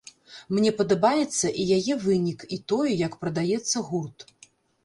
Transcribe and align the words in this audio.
Мне 0.57 0.71
падабаецца 0.79 1.51
і 1.63 1.67
яе 1.77 1.97
вынік, 2.05 2.39
і 2.57 2.61
тое, 2.73 2.91
як 3.05 3.13
прадаецца 3.25 3.87
гурт. 3.93 4.19